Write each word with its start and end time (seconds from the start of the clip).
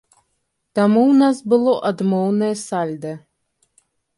Таму 0.77 1.01
ў 1.09 1.13
нас 1.19 1.41
было 1.53 1.73
адмоўнае 1.91 2.51
сальда. 2.65 3.13